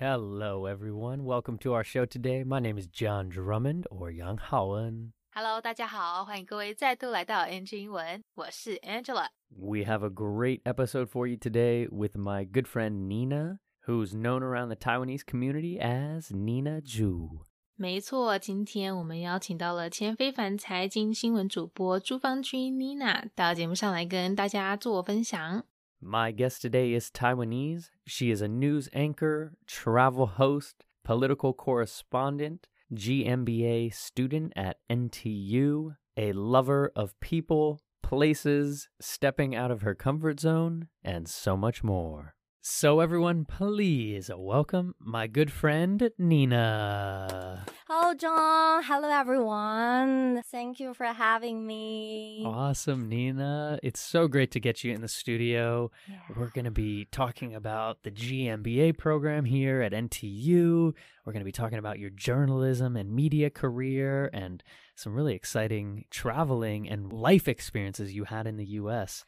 [0.00, 1.24] Hello, everyone.
[1.24, 2.44] Welcome to our show today.
[2.44, 5.12] My name is John Drummond or Yang Haoen.
[5.32, 9.28] Hello，大家好，欢迎各位再度来到 NG 英文，我是 Angela。
[9.48, 14.42] We have a great episode for you today with my good friend Nina, who's known
[14.42, 17.44] around the Taiwanese community as Nina Zhu.
[17.78, 25.64] 没错，今天我们邀请到了前非凡财经新闻主播朱芳君 Nina 到节目上来跟大家做分享。
[26.03, 27.91] My guest today is Taiwanese.
[28.07, 36.91] She is a news anchor, travel host, political correspondent, GMBA student at NTU, a lover
[36.95, 42.33] of people, places, stepping out of her comfort zone, and so much more.
[42.63, 47.65] So, everyone, please welcome my good friend Nina.
[47.87, 48.83] Hello, John.
[48.83, 50.43] Hello, everyone.
[50.45, 52.43] Thank you for having me.
[52.45, 53.79] Awesome, Nina.
[53.81, 55.89] It's so great to get you in the studio.
[56.07, 56.17] Yeah.
[56.35, 60.93] We're going to be talking about the GMBA program here at NTU.
[61.25, 64.61] We're going to be talking about your journalism and media career and
[64.93, 69.25] some really exciting traveling and life experiences you had in the US.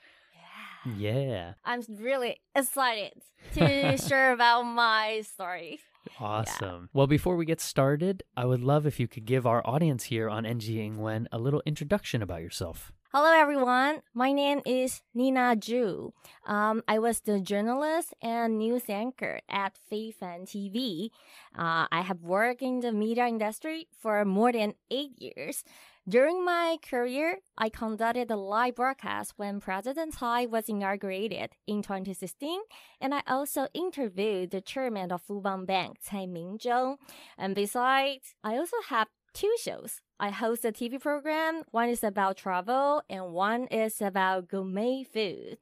[0.86, 1.20] Yeah.
[1.20, 1.54] Yeah.
[1.66, 3.14] I'm really excited
[3.56, 5.80] to share about my story.
[6.20, 6.90] Awesome.
[6.94, 10.30] Well, before we get started, I would love if you could give our audience here
[10.30, 12.92] on NG Ingwen a little introduction about yourself.
[13.14, 14.02] Hello, everyone.
[14.14, 16.14] My name is Nina Zhu.
[16.48, 21.10] Um, I was the journalist and news anchor at Feifan TV.
[21.56, 25.64] Uh, I have worked in the media industry for more than eight years.
[26.08, 32.60] During my career, I conducted a live broadcast when President Tsai was inaugurated in 2016,
[33.00, 36.98] and I also interviewed the chairman of Fubon Bank, Tsai Ming-chung.
[37.38, 40.02] And besides, I also have two shows.
[40.20, 41.64] I host a TV program.
[41.72, 45.58] One is about travel and one is about gourmet food.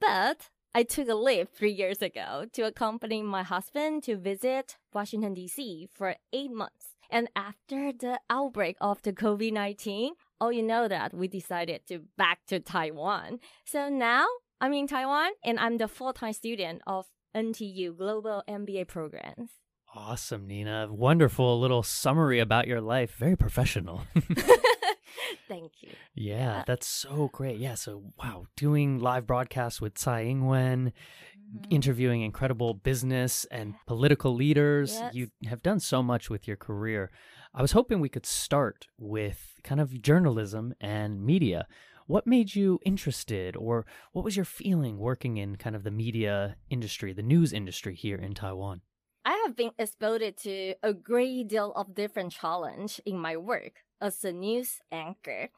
[0.00, 5.34] But I took a leave three years ago to accompany my husband to visit Washington,
[5.34, 5.88] D.C.
[5.92, 6.93] for eight months.
[7.10, 12.00] And after the outbreak of the COVID 19, oh, you know that we decided to
[12.16, 13.40] back to Taiwan.
[13.64, 14.26] So now
[14.60, 17.06] I'm in Taiwan and I'm the full time student of
[17.36, 19.50] NTU Global MBA programs.
[19.94, 20.88] Awesome, Nina.
[20.90, 23.14] Wonderful little summary about your life.
[23.14, 24.02] Very professional.
[25.48, 25.90] Thank you.
[26.14, 27.58] Yeah, uh that's so great.
[27.58, 30.22] Yeah, so wow, doing live broadcasts with Tsai
[31.54, 34.94] Ing-wen, interviewing incredible business and political leaders.
[34.94, 35.14] Yes.
[35.14, 37.10] You have done so much with your career.
[37.54, 41.66] I was hoping we could start with kind of journalism and media.
[42.06, 46.56] What made you interested or what was your feeling working in kind of the media
[46.68, 48.82] industry, the news industry here in Taiwan?
[49.24, 54.22] I have been exposed to a great deal of different challenge in my work as
[54.22, 55.48] a news anchor.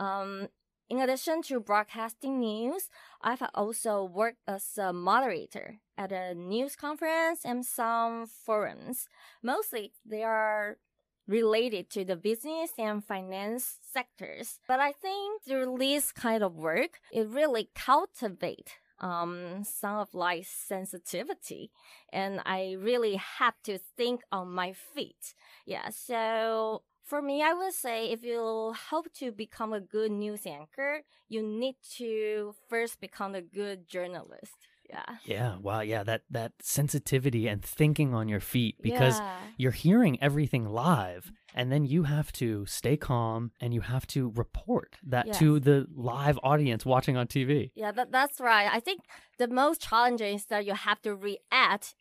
[0.00, 0.48] Um,
[0.88, 2.88] in addition to broadcasting news,
[3.20, 9.08] I've also worked as a moderator at a news conference and some forums.
[9.42, 10.78] Mostly they are
[11.26, 14.60] related to the business and finance sectors.
[14.66, 20.46] But I think through this kind of work, it really cultivate um, some of like
[20.46, 21.70] sensitivity
[22.12, 25.34] and I really had to think on my feet.
[25.66, 30.46] Yeah, so for me, I would say if you hope to become a good news
[30.46, 34.56] anchor, you need to first become a good journalist.
[34.88, 35.16] Yeah.
[35.24, 39.38] Yeah, wow, yeah, that that sensitivity and thinking on your feet because yeah.
[39.56, 44.32] you're hearing everything live and then you have to stay calm and you have to
[44.34, 45.38] report that Yes.
[45.38, 47.70] to the live audience watching on TV.
[47.74, 48.68] Yeah, that, that's right.
[48.70, 49.00] I think
[49.38, 51.94] the most challenging is that you have to react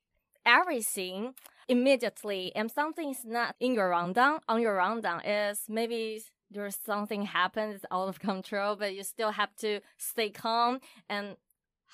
[0.45, 1.33] everything
[1.67, 4.39] immediately and something is not in your rundown.
[4.47, 9.55] On your rundown is maybe there's something happens out of control, but you still have
[9.57, 10.79] to stay calm
[11.09, 11.37] and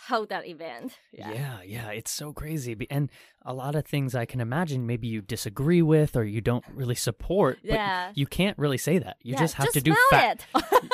[0.08, 0.98] hold that event.
[1.12, 1.62] Yeah.
[1.66, 2.76] yeah, it's so crazy.
[2.90, 3.10] And
[3.44, 6.96] a lot of things I can imagine maybe you disagree with or you don't really
[6.96, 8.12] support, but Yeah.
[8.14, 9.18] you can't really say that.
[9.24, 10.46] You Yeah, just have to do facts.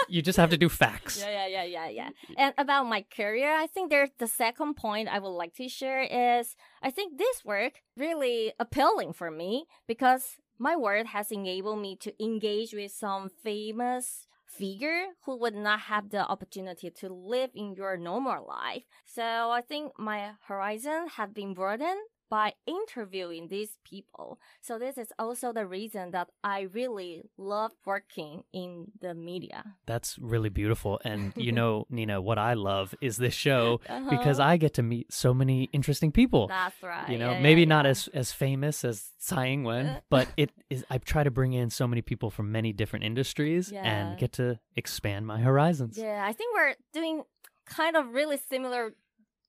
[0.08, 1.20] you just have to do facts.
[1.20, 2.10] Yeah, yeah, yeah, yeah, yeah.
[2.38, 6.02] And about my career, I think there's the second point I would like to share
[6.04, 11.98] is I think this work really appealing for me because my work has enabled me
[11.98, 14.28] to engage with some famous
[14.58, 18.84] figure who would not have the opportunity to live in your normal life.
[19.06, 22.02] So I think my horizon have been broadened
[22.34, 24.40] by interviewing these people.
[24.68, 28.70] So this is also the reason that I really love working in
[29.02, 29.60] the media.
[29.86, 31.00] That's really beautiful.
[31.10, 34.54] And you know, Nina, what I love is this show because Uh-huh.
[34.54, 36.48] I get to meet so many interesting people.
[36.48, 37.08] That's right.
[37.12, 37.92] you know, Yeah, maybe yeah, not yeah.
[37.92, 39.86] as as famous as Tsai Ing-wen,
[40.16, 40.84] but it is.
[40.90, 44.48] I try to bring in so many people from many different industries and get to
[44.76, 45.98] expand my horizons.
[45.98, 47.24] Yeah, I think we're doing
[47.66, 48.94] kind of really similar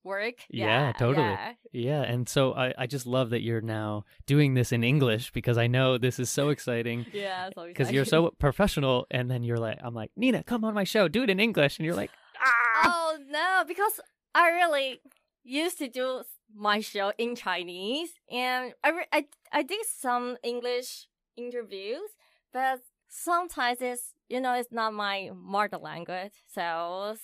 [0.05, 0.35] work.
[0.49, 1.27] Yeah, totally.
[1.27, 1.53] yeah.
[1.73, 5.59] Yeah, and so I, I just love that you're now doing this in English because
[5.59, 9.79] I know this is so exciting Yeah, because you're so professional and then you're like
[9.83, 12.65] I'm like Nina come on my show do it in English and you're like ah
[12.87, 14.01] Oh no, because
[14.35, 15.01] I really
[15.45, 16.23] used to do
[16.55, 22.11] my show in Chinese, and I re- I I did some English interviews,
[22.53, 27.17] but sometimes it's you know it's not my mother language, so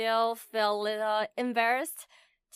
[0.00, 2.06] still feel a little embarrassed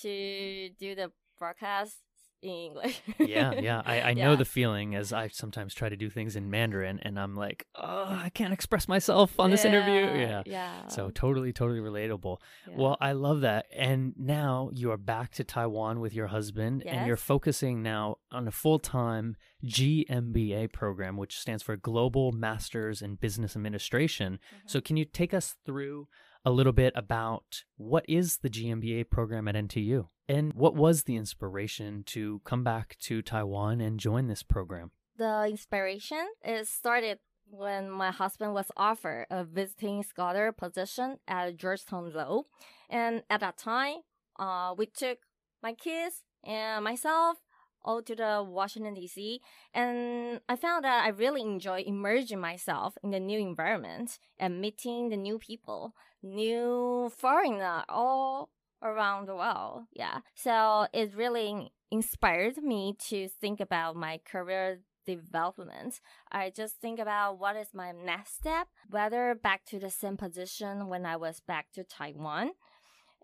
[0.00, 1.96] to do the broadcast
[2.42, 3.00] in English.
[3.18, 4.36] yeah yeah I, I know Yeah.
[4.36, 8.04] the feeling as I sometimes try to do things in Mandarin and I'm like oh
[8.22, 10.88] I can't express myself on this interview yeah yeah.
[10.88, 12.38] so totally totally relatable
[12.68, 12.74] yeah.
[12.76, 13.66] Well, I love that.
[13.74, 18.48] And now you are back to Taiwan with your husband, and you're focusing now on
[18.48, 24.34] a full time GMBA program, which stands for Global Masters in Business Administration.
[24.34, 24.66] Mm-hmm.
[24.66, 26.08] So, can you take us through
[26.44, 30.08] a little bit about what is the GMBA program at NTU?
[30.28, 34.90] And what was the inspiration to come back to Taiwan and join this program?
[35.16, 37.18] the inspiration is started
[37.50, 42.42] when my husband was offered a visiting scholar position at Georgetown Law.
[42.90, 43.98] And at that time,
[44.38, 45.18] uh, we took
[45.62, 47.38] my kids and myself
[47.84, 49.38] all to the Washington DC.
[49.74, 55.10] And I found that I really enjoy immersing myself in the new environment and meeting
[55.10, 58.50] the new people, new foreigner all
[58.82, 59.84] around the world.
[59.92, 60.18] Yeah.
[60.34, 66.00] So it really inspired me to think about my career development.
[66.32, 70.88] I just think about what is my next step, whether back to the same position
[70.88, 72.52] when I was back to Taiwan.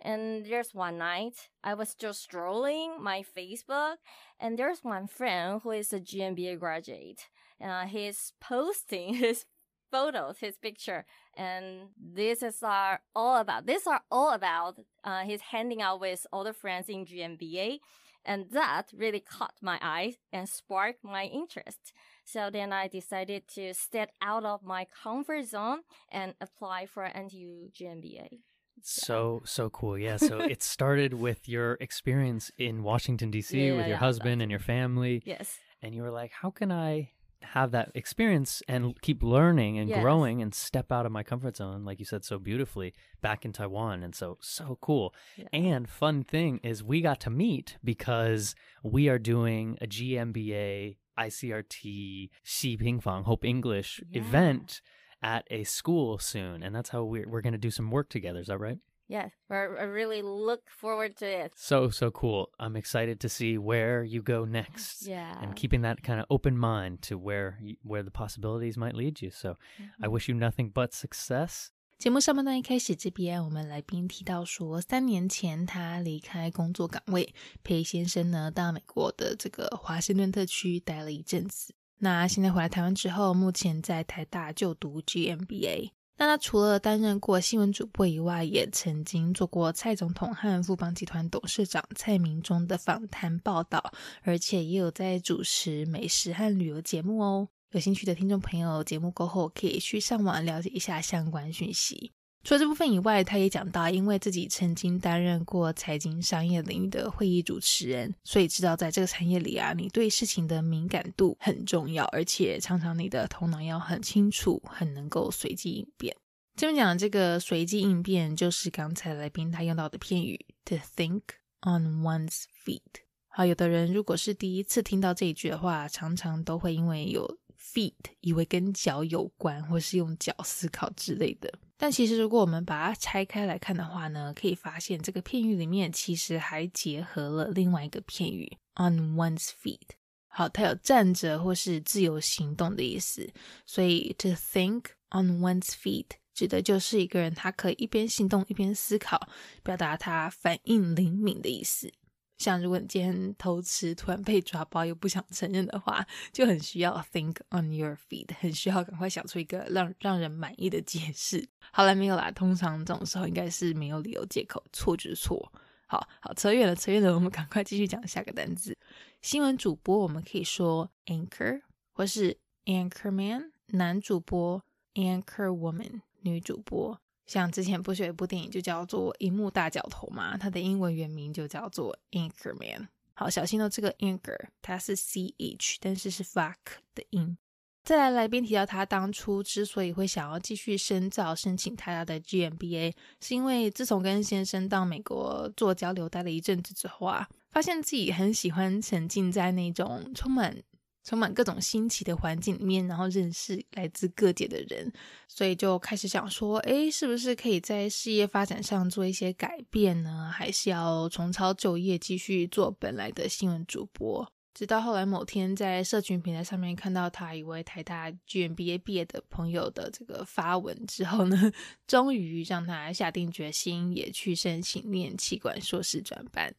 [0.03, 3.97] And there's one night I was just strolling my Facebook,
[4.39, 7.29] and there's one friend who is a GMBA graduate.
[7.63, 9.45] Uh, he's posting his
[9.91, 11.05] photos, his picture,
[11.35, 13.67] and this is are all about.
[13.67, 14.77] These are all about.
[15.05, 17.81] Uh, he's handing out with all the friends in GMBA,
[18.25, 21.93] and that really caught my eye and sparked my interest.
[22.25, 27.73] So then I decided to step out of my comfort zone and apply for NTU
[27.73, 28.41] GMBA.
[28.83, 29.99] So so cool.
[29.99, 30.17] Yeah.
[30.17, 33.59] So it started with your experience in Washington D.C.
[33.59, 35.23] Yeah, with your yeah, husband and your family.
[35.25, 35.59] Yes.
[35.83, 37.11] and you were like, how can I
[37.43, 40.03] have that experience and keep learning and Yes.
[40.03, 43.53] growing and step out of my comfort zone, like you said so beautifully, back in
[43.53, 44.03] Taiwan?
[44.03, 45.15] And so, so cool.
[45.37, 45.47] Yeah.
[45.53, 48.55] And fun thing is, we got to meet because
[48.85, 54.23] we are doing a GMBA ICRT Xi Pingfang Hope English Yeah.
[54.23, 54.81] event
[55.23, 56.63] at a school soon.
[56.63, 58.41] And that's how we're, we're going to do some work together.
[58.41, 58.79] Is that right?
[59.10, 59.32] Yes.
[59.48, 61.54] We're, I really look forward to it.
[61.56, 62.50] So, so cool.
[62.60, 65.06] I'm excited to see where you go next.
[65.06, 65.38] Yeah.
[65.44, 69.22] and keeping that kind of open mind to where you, where the possibilities might lead
[69.22, 69.30] you.
[69.30, 69.58] So
[70.02, 71.70] I wish you nothing but success.
[72.00, 77.34] 节目上半段一开始这边，我们来宾提到说，三年前他离开工作岗位，
[77.64, 81.74] 裴先生呢到美国的这个华盛顿特区待了一阵子。
[82.00, 85.92] 那现在回来台湾之后，目前在台大就读 GMBA。
[86.21, 93.91] 那他除了担任过新闻主播以外，也曾经做过蔡总统和富邦集团董事长蔡明忠的访谈报道，
[94.21, 97.49] 而且也有在主持美食和旅游节目哦。
[97.71, 102.13] 有兴趣的听众朋友，节目过后可以去上网了解一下相关讯息。
[102.43, 116.17] 除了这部分以外，他也讲到，因为自己曾经担任过财经商业领域的会议主持人，所以知道在这个产业里啊，你对事情的敏感度很重要，而且常常你的头脑要很清楚，很能够随机应变。
[116.57, 121.21] 这边讲的这个随机应变，就是刚才来宾他用到的片语 “to think
[121.61, 123.05] on one's feet”。
[123.29, 131.53] 好，有的人如果是第一次听到这一句的话，常常都会因为有 feet 以为跟脚有关，或是用脚思考之类的。
[131.83, 139.89] 但其实如果我们把它拆开来看的话呢，可以发现这个片语里面其实还结合了另外一个片语 on one's feet。
[140.29, 143.33] 好，它有站着或是自由行动的意思，
[143.65, 149.29] 所以 to think on one's feet 指的就是一个人他可以一边行动一边思考，
[149.63, 151.91] 表达他反应灵敏的意思。
[152.41, 161.47] 像如果你今天偷吃，突然被抓包又不想承认的话，就很需要 think on your feet，很需要赶快想出一个让让人满意的解释。
[161.71, 165.53] 好了，没有啦，通常这种时候应该是没有理由借口，错就是错。
[165.87, 168.75] 好好扯远了，扯远了，我们赶快继续讲下个单字。
[169.21, 171.61] 新闻主播我们可以说 anchor
[171.93, 176.99] 或是 anchor man，男主播 anchor woman，女主播。
[177.31, 182.89] 像之前不是有一部电影就叫做《银幕大角头》嘛，它的英文原名就叫做 Anchorman。
[183.15, 186.57] 好，小心哦，这个 anchor 它是 ch，但是是 Fuck
[186.93, 187.39] 的音。
[187.85, 200.57] 再来，来宾提到他当初之所以会想要继续深造，申请台大的 GMBA，是因为自从跟先生到美国做交流待了一阵子之后啊，发现自己很喜欢沉浸在那种充满。
[201.03, 204.93] 充满各种新奇的环境里面，然后认识来自各界的人，
[205.27, 210.31] 所以就开始想说，哎，是不是可以在事业发展上做一些改变呢？
[210.33, 214.31] 还是要重操旧业，继续做本来的新闻主播？
[214.53, 221.53] 直到后来某天在社群平台上面看到他一位台大 GMBA 毕业的朋友的这个发文之后呢，
[221.87, 226.55] 终于让他下定决心，也去申请念气管硕士转班。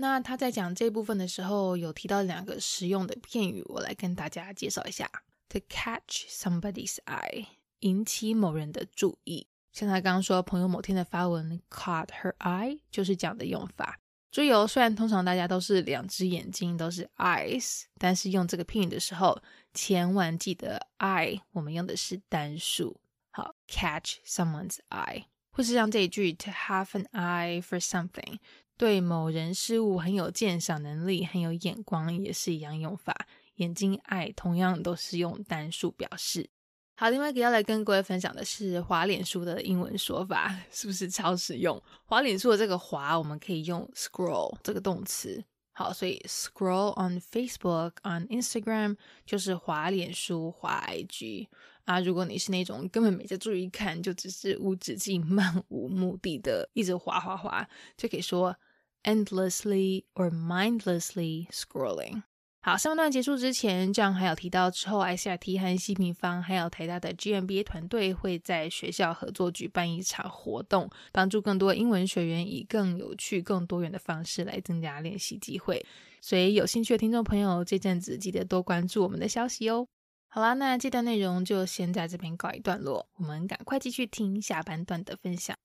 [0.00, 5.06] 那他在讲这部分的时候，有提到两个实用的片语，我来跟大家介绍一下。
[5.50, 7.44] To catch somebody's eye，
[7.80, 9.46] 引起某人的注意。
[9.72, 14.00] 像他刚刚说，朋友某天的发文 caught her eye，就是讲的用法。
[14.30, 19.42] 注意哦，虽然通常大家都是两只眼睛都是 eyes，但是用这个片语的时候，
[19.74, 22.98] 千万记得 eye，我们用的是单数。
[23.32, 28.38] 好，catch someone's eye，或是像这一句 to have an eye for something。
[28.80, 33.14] 对某人事物很有鉴赏能力，很有眼光，也是一样用法。
[33.56, 36.48] 眼睛爱同样都是用单数表示。
[36.96, 41.78] 好，另外一个要来跟各位分享的是滑脸书的英文说法， 是不是超实用？
[42.06, 45.44] 滑脸书的这个滑，我们可以用 scroll 这个动词。
[45.72, 48.96] 好，所以 scroll on Facebook on Instagram
[49.26, 51.48] 就是滑脸书、滑 IG
[51.84, 52.00] 啊。
[52.00, 57.68] 如果你是那种根本没在注意看，就只是无止境、 漫无目的的一直滑滑滑，
[57.98, 58.56] 就可以说。
[59.04, 62.22] Endlessly or mindlessly scrolling。
[62.62, 75.82] 好，上半段结束之前，这样还有提到之后，ICRT 和西平方还有台大的 GMBA 团队会在学校合作举办一场活动，帮助更多英文学员以更有趣、更多元的方式来增加练习机会。
[76.20, 79.86] 所以有兴趣的听众朋友，这阵子记得多关注我们的消息哦。
[80.28, 85.56] 好啦，那这段内容就先在这边告一段落，我们赶快继续听下半段的分享。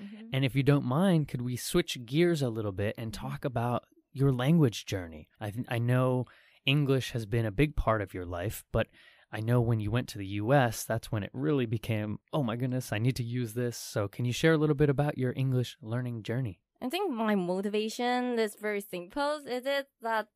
[0.00, 0.26] Mm-hmm.
[0.32, 3.26] And if you don't mind, could we switch gears a little bit and mm-hmm.
[3.26, 5.28] talk about your language journey?
[5.40, 6.26] I th- I know
[6.66, 8.88] English has been a big part of your life, but
[9.32, 12.54] I know when you went to the US, that's when it really became, oh my
[12.54, 13.76] goodness, I need to use this.
[13.76, 16.60] So, can you share a little bit about your English learning journey?
[16.80, 19.40] I think my motivation is very simple.
[19.46, 20.28] Is it that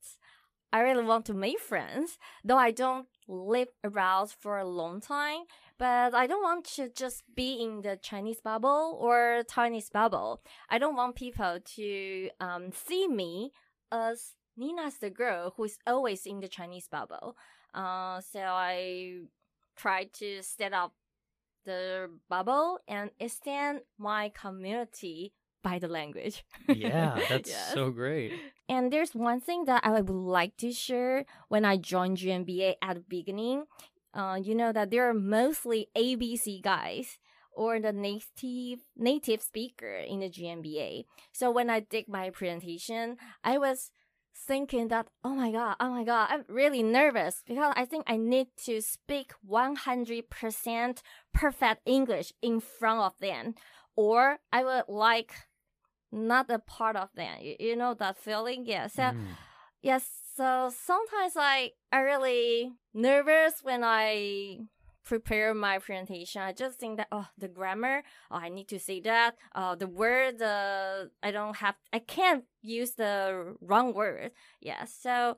[0.73, 5.45] I really want to make friends, though I don't live around for a long time
[5.79, 10.43] but I don't want to just be in the Chinese bubble or Taiwanese bubble.
[10.69, 13.53] I don't want people to um, see me
[13.93, 17.37] as Nina's the girl who is always in the Chinese bubble.
[17.73, 19.21] Uh, so I
[19.77, 20.95] tried to set up
[21.65, 26.45] the bubble and extend my community by the language.
[26.69, 27.75] yeah, that's yes.
[27.75, 28.33] so great.
[28.69, 32.95] And there's one thing that I would like to share when I joined GMBA at
[32.97, 33.65] the beginning
[34.15, 37.19] uh, you know that there are mostly ABC guys
[37.53, 41.05] or the native native speaker in the GMBA.
[41.33, 43.91] So when I did my presentation, I was
[44.35, 48.17] thinking that oh my god, oh my god, I'm really nervous because I think I
[48.17, 51.03] need to speak 100%
[51.35, 53.55] perfect English in front of them,
[53.97, 55.35] or I would like
[56.13, 57.39] not a part of them.
[57.41, 58.87] You, you know that feeling, yeah.
[58.87, 59.03] So.
[59.03, 59.27] Mm.
[59.81, 64.59] Yes, so sometimes I I really nervous when I
[65.05, 66.43] prepare my presentation.
[66.43, 69.37] I just think that oh the grammar, oh I need to say that.
[69.55, 74.33] Uh the word uh I don't have I can't use the wrong word.
[74.61, 74.85] Yeah.
[74.85, 75.37] So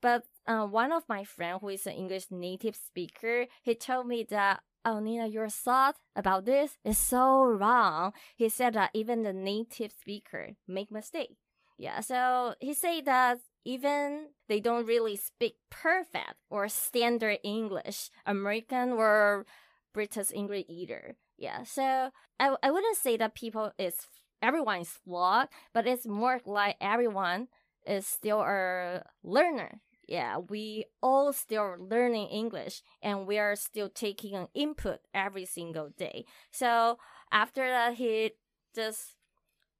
[0.00, 4.24] but uh, one of my friend who is an English native speaker, he told me
[4.30, 8.12] that oh Nina, your thought about this is so wrong.
[8.36, 11.36] He said that even the native speaker make mistake.
[11.78, 18.92] Yeah, so he said that even they don't really speak perfect or standard English, American
[18.92, 19.46] or
[19.94, 21.16] British English either.
[21.36, 23.94] Yeah, so I, I wouldn't say that people is
[24.42, 27.48] everyone is flawed, but it's more like everyone
[27.86, 29.80] is still a learner.
[30.08, 35.90] Yeah, we all still learning English and we are still taking an input every single
[35.98, 36.24] day.
[36.50, 36.98] So
[37.30, 38.32] after that, he
[38.74, 39.16] just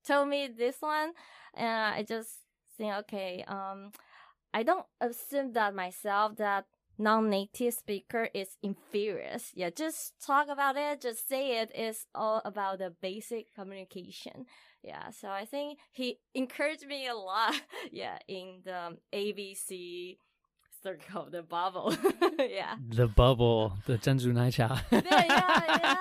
[0.06, 1.12] told me this one,
[1.54, 2.30] and I just
[2.76, 3.92] think, okay, um,
[4.52, 6.66] I don't assume that myself that
[6.98, 9.36] non-native speaker is inferior.
[9.54, 11.70] Yeah, just talk about it, just say it.
[11.74, 14.46] It's all about the basic communication.
[14.82, 17.54] Yeah, so I think he encouraged me a lot.
[17.92, 20.18] yeah, in the ABC
[20.82, 21.94] circle, the bubble.
[22.38, 22.76] yeah.
[22.88, 25.96] The bubble, the tenzu Nai Yeah, yeah, yeah.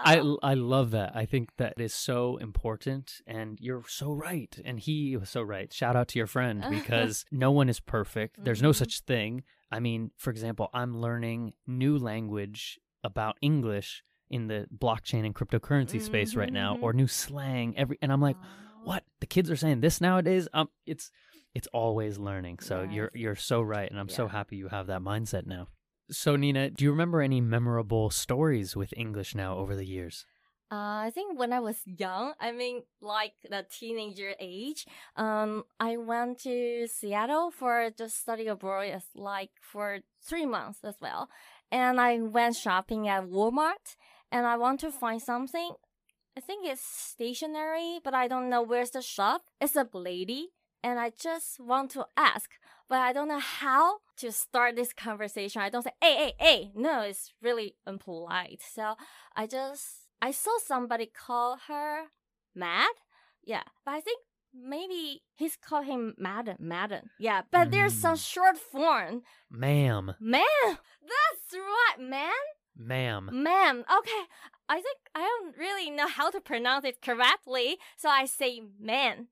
[0.00, 1.14] I, I love that.
[1.14, 3.20] I think that is so important.
[3.26, 4.56] And you're so right.
[4.64, 5.72] And he was so right.
[5.72, 8.42] Shout out to your friend because no one is perfect.
[8.42, 8.78] There's no mm-hmm.
[8.78, 9.44] such thing.
[9.70, 16.00] I mean, for example, I'm learning new language about English in the blockchain and cryptocurrency
[16.00, 18.36] space right now or new slang every and I'm like,
[18.84, 19.04] what?
[19.20, 20.48] The kids are saying this nowadays?
[20.52, 21.10] Um it's
[21.54, 22.58] it's always learning.
[22.60, 25.68] So you're you're so right and I'm so happy you have that mindset now.
[26.10, 30.24] So Nina, do you remember any memorable stories with English now over the years?
[30.70, 34.84] Uh, I think when I was young, I mean, like the teenager age,
[35.16, 41.30] um, I went to Seattle for just study abroad, like for three months as well.
[41.72, 43.96] And I went shopping at Walmart,
[44.30, 45.72] and I want to find something.
[46.36, 49.42] I think it's stationery, but I don't know where's the shop.
[49.60, 50.48] It's a lady,
[50.82, 52.50] and I just want to ask,
[52.88, 55.60] but I don't know how to start this conversation.
[55.62, 56.70] I don't say, hey, hey, hey.
[56.74, 58.62] No, it's really impolite.
[58.62, 58.94] So
[59.34, 59.86] I just
[60.22, 62.04] I saw somebody call her
[62.54, 62.90] Mad.
[63.44, 64.20] Yeah, but I think
[64.54, 66.56] maybe he's called him Madden.
[66.60, 67.10] Madden.
[67.18, 68.32] Yeah, but there's some Mm.
[68.32, 69.22] short form.
[69.50, 70.14] Ma'am.
[70.20, 72.32] Man, that's right, man.
[72.78, 73.28] Ma'am.
[73.32, 73.84] Ma'am.
[73.98, 74.22] Okay,
[74.68, 79.26] I think I don't really know how to pronounce it correctly, so I say man.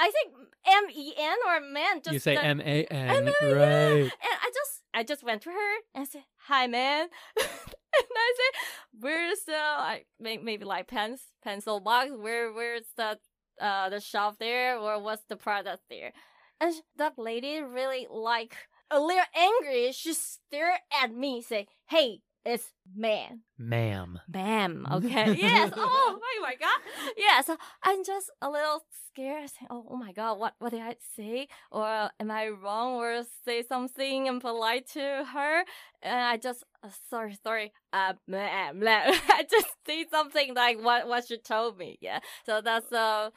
[0.00, 0.34] I think
[0.66, 2.00] M E N or man.
[2.02, 3.56] Just you say M A N, M A N, M A N.
[3.56, 4.02] right?
[4.02, 8.60] And I just I just went to her and said, "Hi, man." and I said,
[8.98, 12.10] "Where's the I may, maybe like pens pencil box?
[12.16, 13.18] Where where's the
[13.60, 16.12] uh the shelf there or what's the product there?"
[16.60, 18.56] And that lady really like
[18.90, 19.92] a little angry.
[19.92, 24.18] She stared at me, say, "Hey, it's man." Ma'am.
[24.28, 25.34] Ma'am, okay.
[25.34, 25.72] yes.
[25.76, 26.80] Oh, oh my god.
[27.16, 27.40] Yeah.
[27.42, 29.50] So I'm just a little scared.
[29.70, 31.48] Oh, oh my god, what what did I say?
[31.70, 32.94] Or am I wrong?
[32.94, 35.64] Or say something impolite to her?
[36.02, 37.72] And I just uh, sorry, sorry.
[37.92, 39.14] Uh, ma'am, ma'am.
[39.28, 41.98] I just say something like what what she told me.
[42.00, 42.20] Yeah.
[42.46, 43.32] So that's a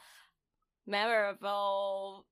[0.86, 2.26] memorable.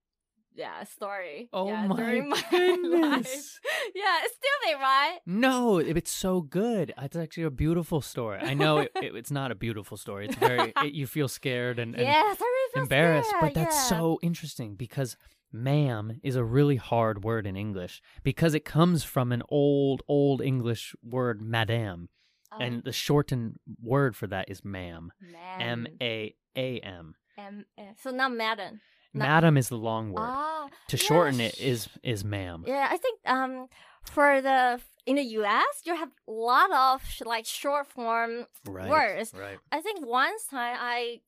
[0.54, 1.48] Yeah, story.
[1.52, 2.50] Oh yeah, my my life.
[2.50, 3.60] goodness.
[3.94, 5.18] Yeah, it's still me, right?
[5.26, 6.92] No, it's so good.
[7.00, 8.38] It's actually a beautiful story.
[8.40, 10.26] I know it, it- it's not a beautiful story.
[10.26, 13.76] It's very it, you feel scared and, and yes, really feel embarrassed, scared, but that's
[13.76, 13.82] yeah.
[13.98, 15.16] so interesting because
[15.52, 20.40] ma'am is a really hard word in English because it comes from an old old
[20.40, 22.08] English word madame
[22.52, 25.12] Oh, and the shortened word for that is ma'am.
[25.60, 25.86] M.
[26.02, 27.14] A A M.
[27.38, 27.64] M.
[28.02, 28.80] So not Madden.
[29.12, 30.22] Madam is the long word.
[30.22, 32.64] Ah, to shorten it sh- is is ma'am.
[32.66, 33.68] Yeah, I think um
[34.04, 35.82] for the in the U.S.
[35.84, 38.46] you have a lot of sh- like short form.
[38.66, 38.88] Right.
[38.88, 39.32] words.
[39.34, 39.58] Right.
[39.72, 41.20] I think once time I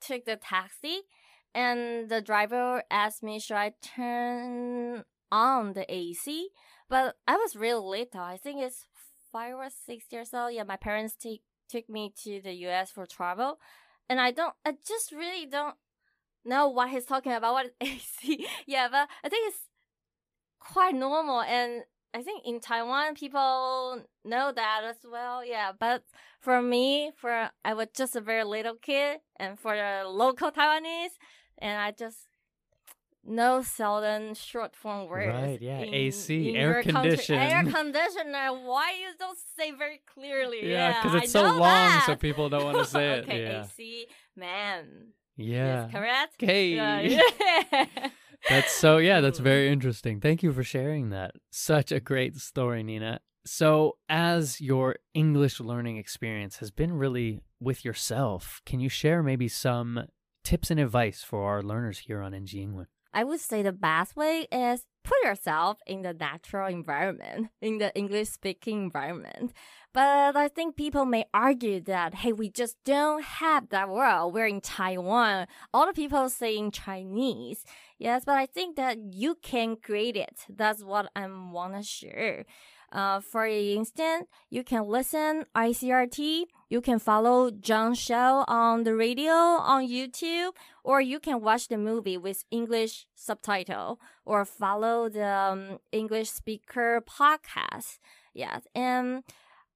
[0.00, 1.00] took the taxi
[1.54, 6.48] and the driver asked me should I turn on the AC,
[6.88, 8.20] but I was real little.
[8.20, 8.86] I think it's
[9.32, 10.52] five or six years old.
[10.54, 12.90] Yeah, my parents take took me to the U.S.
[12.90, 13.58] for travel,
[14.08, 14.54] and I don't.
[14.66, 15.76] I just really don't
[16.44, 17.52] know what he's talking about.
[17.54, 17.90] What is
[18.22, 18.46] AC?
[18.66, 19.62] yeah, but I think it's
[20.58, 21.82] quite normal, and
[22.14, 25.44] I think in Taiwan people know that as well.
[25.44, 26.04] Yeah, but
[26.40, 31.16] for me, for I was just a very little kid, and for the local Taiwanese,
[31.58, 32.18] and I just
[33.24, 35.28] know seldom short form words.
[35.28, 36.92] Right, yeah, in- AC, in air your country.
[37.10, 37.34] condition.
[37.36, 38.48] air conditioner.
[38.64, 40.70] Why you don't say very clearly?
[40.70, 43.24] Yeah, because I it's so know long, so people don't want to say it.
[43.24, 43.64] okay, yeah.
[43.64, 44.86] AC, man.
[45.40, 45.82] Yeah.
[45.84, 46.34] Yes, correct.
[46.42, 46.74] Okay.
[46.74, 48.08] Yeah.
[48.48, 50.18] That's so yeah, that's very interesting.
[50.18, 51.32] Thank you for sharing that.
[51.50, 53.20] Such a great story, Nina.
[53.44, 59.46] So, as your English learning experience has been really with yourself, can you share maybe
[59.48, 60.06] some
[60.42, 62.86] tips and advice for our learners here on NG Ingwen?
[63.12, 67.94] I would say the best way is put yourself in the natural environment, in the
[67.96, 69.52] English speaking environment.
[69.92, 74.32] But I think people may argue that, hey, we just don't have that world.
[74.32, 75.46] We're in Taiwan.
[75.74, 77.64] All the people saying Chinese.
[77.98, 80.44] Yes, but I think that you can create it.
[80.48, 82.44] That's what I want to share.
[82.92, 86.44] Uh, for instance, you can listen ICRT.
[86.68, 90.52] You can follow John Show on the radio, on YouTube,
[90.84, 97.02] or you can watch the movie with English subtitle or follow the um, English speaker
[97.06, 97.98] podcast.
[98.34, 98.66] Yes.
[98.74, 99.24] And,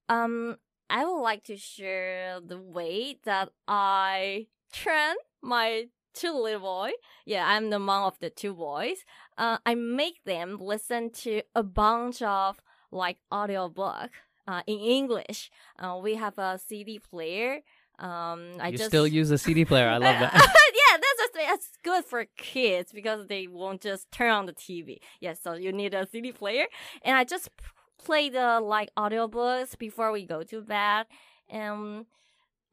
[0.09, 0.57] um,
[0.89, 6.91] I would like to share the way that I train my two little boy.
[7.25, 8.97] Yeah, I'm the mom of the two boys.
[9.37, 12.61] Uh, I make them listen to a bunch of
[12.95, 14.09] like audiobook
[14.47, 15.51] uh, in English.
[15.77, 17.61] Uh, we have a CD player.
[17.99, 19.87] Um, I you just still use a CD player.
[19.87, 20.33] I love that.
[20.33, 24.97] yeah, that's just that's good for kids because they won't just turn on the TV.
[25.21, 26.65] Yeah, so you need a CD player,
[27.03, 27.49] and I just
[27.97, 31.05] play the like audiobooks before we go to bed,
[31.49, 32.05] and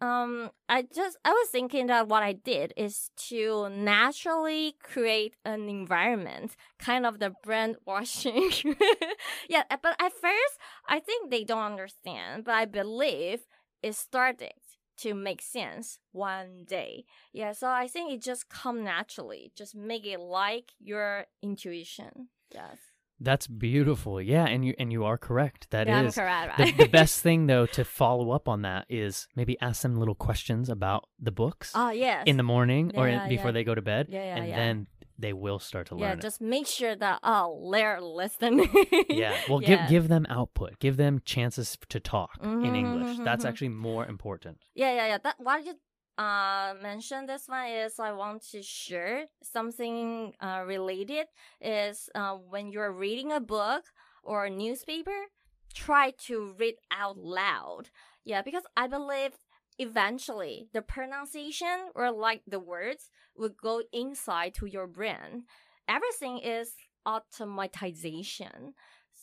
[0.02, 5.68] um, I just I was thinking that what I did is to naturally create an
[5.68, 8.50] environment, kind of the brand washing.
[9.48, 10.54] yeah, but at first
[10.88, 13.46] I think they don't understand, but I believe
[13.80, 14.54] it started
[14.98, 17.04] to make sense one day.
[17.32, 19.52] Yeah, so I think it just come naturally.
[19.56, 22.28] Just make it like your intuition.
[22.52, 22.91] Yes.
[23.22, 24.20] That's beautiful.
[24.20, 25.68] Yeah, and you and you are correct.
[25.70, 26.76] That yeah, is correct, the, right?
[26.76, 30.68] the best thing though to follow up on that is maybe ask them little questions
[30.68, 32.24] about the books oh yes.
[32.26, 33.52] in the morning or in, Yeah, before yeah.
[33.52, 34.56] they go to bed, Yeah, yeah, and yeah.
[34.56, 34.86] then
[35.18, 36.18] they will start to yeah, learn.
[36.18, 36.22] it.
[36.22, 38.68] just make sure that oh they're listening.
[39.08, 39.36] Yeah.
[39.48, 39.68] Well, Yeah.
[39.68, 40.78] give give them output.
[40.80, 43.18] Give them chances to talk in Mhm, English.
[43.18, 43.48] mhm, That's mhm.
[43.48, 44.58] actually more important.
[44.74, 45.18] Yeah, yeah, yeah.
[45.22, 45.74] That why you
[46.18, 51.26] uh mention this one is I want to share something uh related
[51.60, 53.84] is uh when you're reading a book
[54.22, 55.26] or a newspaper,
[55.74, 57.90] try to read out loud.
[58.24, 59.32] Yeah, because I believe
[59.78, 65.44] eventually the pronunciation or like the words will go inside to your brain.
[65.88, 66.74] Everything is
[67.06, 68.74] automatization.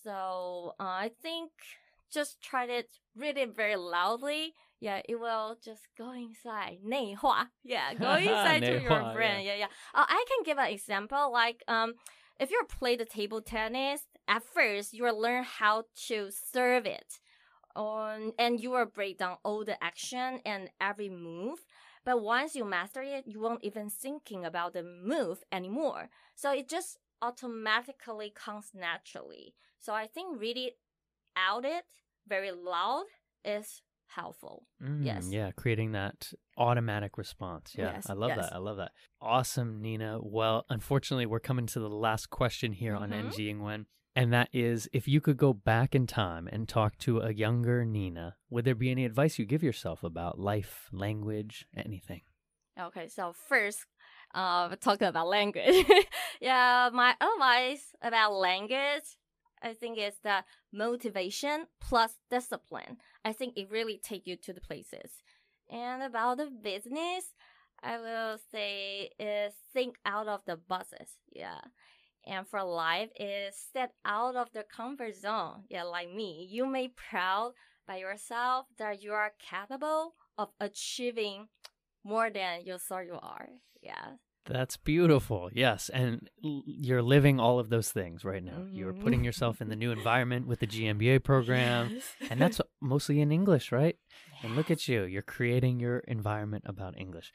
[0.04, 1.52] So uh, I think
[2.12, 2.84] just try to
[3.15, 7.50] read it very loudly yeah, it will just go inside 内化.
[7.63, 9.46] Yeah, go inside to your brain.
[9.46, 9.68] Yeah, yeah.
[9.94, 11.32] Uh, I can give an example.
[11.32, 11.96] Like, um,
[12.39, 17.20] if you play the table tennis, at first you will learn how to serve it,
[17.76, 21.65] on and you will break down all the action and every move.
[22.06, 26.10] But once you master it, you won't even thinking about the move anymore.
[26.36, 29.54] So it just automatically comes naturally.
[29.80, 30.72] So I think reading
[31.36, 31.84] out it
[32.28, 33.06] very loud
[33.44, 33.82] is
[34.15, 34.65] helpful.
[34.82, 35.30] Mm, Yes.
[35.32, 37.74] Yeah, creating that automatic response.
[37.78, 38.38] Yeah, Yes, I love yes.
[38.50, 38.54] that.
[38.54, 38.91] I love that.
[39.22, 40.19] Awesome, Nina.
[40.22, 43.26] Well, unfortunately, we're coming to the last question here on Mhm.
[43.26, 43.86] NG Ingwen.
[44.15, 47.86] And that is if you could go back in time and talk to a younger
[47.86, 52.24] Nina, would there be any advice you give yourself about life, language, anything?
[52.78, 53.86] Okay, so first,
[54.34, 55.86] uh, talking about language.
[56.41, 59.04] yeah, my advice about language,
[59.62, 62.98] I think it's the motivation plus discipline.
[63.26, 65.12] I think it really take you to the places.
[65.69, 67.34] And about the business,
[67.82, 71.17] I will say is think out of the boxes.
[71.32, 71.62] Yeah.
[72.26, 75.63] And for life is step out of the comfort zone.
[75.69, 76.48] Yeah, like me.
[76.50, 77.54] You may proud
[77.88, 81.48] by yourself that you are capable of achieving
[82.04, 83.50] more than you thought you are.
[83.82, 84.15] Yeah.
[84.48, 85.48] That's beautiful.
[85.55, 85.88] Yes.
[85.88, 88.66] And l- you're living all of those things right now.
[88.70, 89.00] You're Mhm.
[89.00, 91.98] putting yourself in the new environment with the GMBA program.
[92.29, 93.96] And that's mostly in English, right?
[94.42, 95.05] And look at you.
[95.05, 97.33] You're creating your environment about English.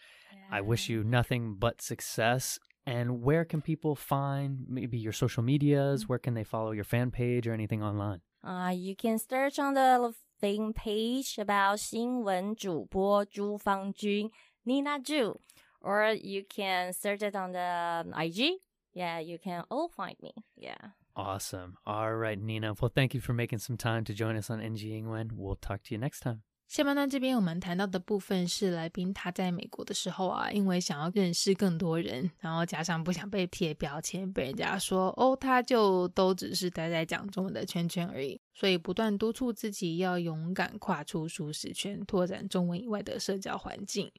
[0.52, 2.60] I wish you nothing but success.
[2.86, 6.08] And where can people find maybe your social medias?
[6.08, 8.22] Where can they follow your fan page or anything online?
[8.44, 14.32] Uh, you can search on the fan page about 新闻主播朱芳君
[14.66, 15.38] Nina Zhu,
[15.84, 18.62] or you can search it on the IG.
[18.94, 20.34] Yeah, you can all find me.
[20.56, 20.94] Yeah.
[21.16, 21.78] Awesome.
[21.86, 22.74] All right, Nina.
[22.80, 25.32] Well, thank you for making some time to join us on NG Ingwen.
[25.36, 26.42] We'll talk to you next time.
[26.68, 44.12] 下半段这边我们谈到的部分是来宾他在美国的时候啊，因为想要认识更多人，然后加上不想被贴标签，被人家说哦，他就都只是待在讲中文的圈圈而已，所以不断督促自己要勇敢跨出舒适圈，拓展中文以外的社交环境。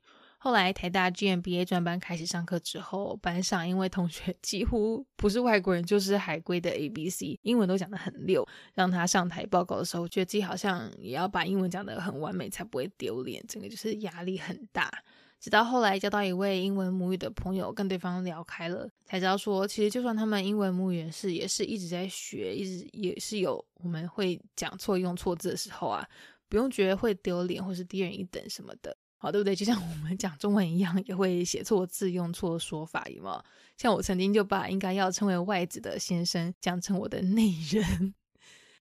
[0.46, 14.92] 后来台大 GMBA 专班开始上课之后，班上因为同学 几乎不是外国人就是海归的 ABC，英文都讲得很溜，让他上台报告的时候，觉得自己好像也要把英文讲得很完美，才不会丢脸，整个就是压力很大。
[15.40, 26.08] 直到后来交到一位英文母语的朋友，跟对方聊开了，才知道说，其实就算他们英文母语也是也是一直在学，一直也是有我们会讲错、用错字的时候啊，
[26.48, 28.96] 不用觉得会丢脸或是低人一等什么的。
[29.26, 29.56] 好，对不对？
[29.56, 33.46] 就像我们讲中文一样，也会写错字、用错说法，有没有？
[33.76, 38.14] 像我曾经就把应该要称为外子的先生讲成我的内人。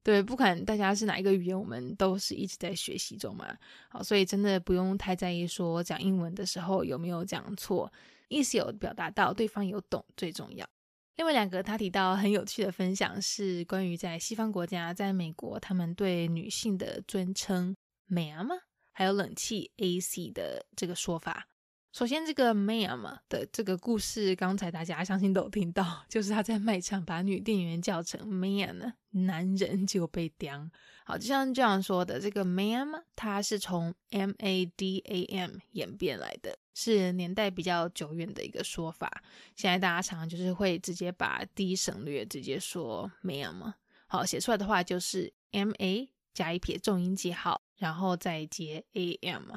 [0.03, 3.57] 对，不管大家是哪一个语言，我们都是一直在学习中嘛。
[3.89, 7.91] 好，所以真的不用太在意说讲英文的时候有没有讲错，
[8.29, 10.69] 意思有表达到，对方有懂最重要。
[11.17, 17.75] 另外两个他提到很有趣的分享是关于在西方国家，在美国他们对女性的尊称
[18.11, 18.51] “ma'am”，
[18.95, 21.49] 还有冷气 “AC” 的这个说法。
[21.93, 30.69] 首先，这个 ma'am 的这个故事，刚才大家相信都有听到， 就是他在卖场把女店员叫成 man，男人就被刁。
[31.05, 39.23] 好，就像这样说的，这个 ma'am 它是从 m a d a m 演变来的，是年代比较久远的一个说法。
[39.55, 43.73] 现在大家常常就是会直接把 d 省略，直接说 ma'am。
[44.09, 49.53] 好，写出来的话就是 m a 加一撇重音记号，然后再接 a m。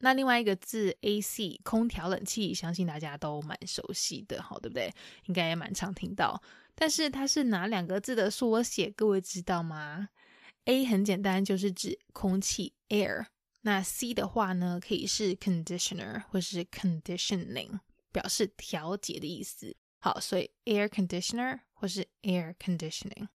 [0.00, 4.92] 那另外一个字 A C 空调冷气，相信大家都蛮熟悉的，好对不对？
[5.24, 6.40] 应该也蛮常听到。
[6.76, 8.88] 但是它是哪两个字的缩写？
[8.90, 10.10] 各位知道吗
[10.66, 13.26] ？A 很简单，就是指空气 air。
[13.62, 17.80] 那 C 的话呢，可以是 conditioner 或是 conditioning，
[18.12, 19.76] 表示调节的意思。
[19.98, 23.26] 好，所以 air conditioner 或是 air conditioning。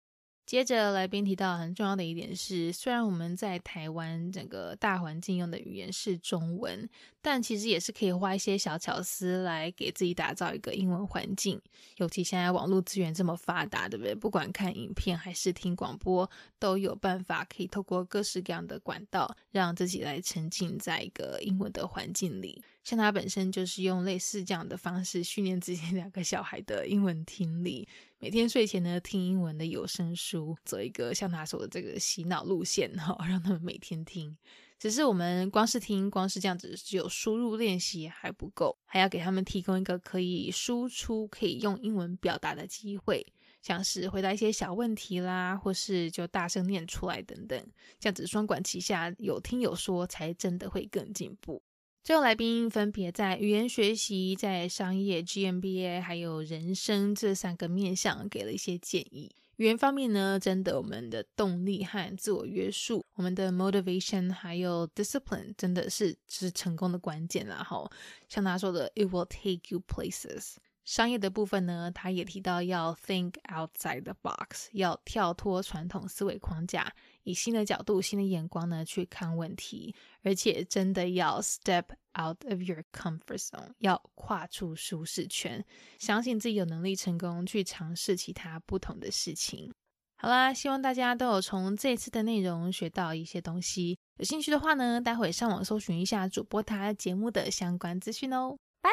[0.45, 6.87] 接着来宾提到很重要的一点是，虽然我们在台湾整个大环境用的语言是中文，
[7.21, 11.61] 但其实也是可以花一些小巧思来给自己打造一个英文环境。
[11.95, 14.13] 尤其现在网络资源这么发达，对不对？
[14.13, 16.29] 不管看影片还是听广播，
[16.59, 22.61] 都有办法可以透过各式各样的管道，让自己来沉浸在一个英文的环境里。
[22.83, 27.87] 像他本身就是用类似这样的方式训练自己两个小孩的英文听力。
[28.19, 34.37] 每天睡前呢，听英文的有声书，走一个像他说的这个洗脑路线哈， 让他们每天听。
[34.77, 43.25] 只是我们光是听，光是这样子只有输入练习还不够，还要给他们提供一个可以输出、可以用英文表达的机会，
[43.61, 47.57] 像是回答一些小问题啦，或是就大声念出来等等。
[47.97, 51.61] 这样子双管齐下，有听有说，才真的会更进步。
[52.03, 59.33] 最后来宾分别在语言学习、在商业 GMBA 还有人生这三个面向给了一些建议。
[59.55, 67.63] 语言方面呢，真的我们的动力和自我约束，我们的 motivation 还有 discipline 真的是是成功的关键啦。
[67.63, 67.89] 哈，
[68.27, 70.55] 像他说的，it will take you places。
[70.83, 76.93] 商业的部分呢，他也提到要 think outside the box，要跳脱传统思维框架。
[77.23, 81.85] 以新的角度、新的眼光呢去看问题，而且真的要 step
[82.19, 85.63] out of your comfort zone，要跨出舒适圈，
[85.99, 89.73] 相信自己有能力成功去尝试其他不同的事情。
[90.15, 93.97] 好啦，希望大家都有从这次的内容学到一些东西。
[94.17, 98.55] 有兴趣的话呢，待会上网搜寻一下主播他节目的相关资讯哦。
[98.81, 98.89] 拜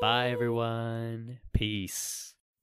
[0.00, 2.35] 拜，Bye everyone，peace。